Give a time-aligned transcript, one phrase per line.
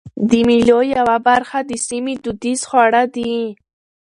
[0.29, 3.35] د مېلو یوه برخه د سیمي دودیز خواړه دي.